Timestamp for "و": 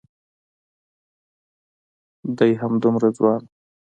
3.45-3.49